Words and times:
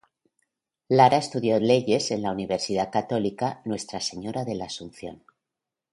Lara 0.93 1.17
estudió 1.17 1.59
leyes 1.59 2.09
en 2.09 2.23
la 2.23 2.31
Universidad 2.31 2.89
Católica 2.91 3.61
Nuestra 3.65 3.99
Señora 3.99 4.43
de 4.45 4.55
la 4.55 4.65
Asunción. 4.65 5.23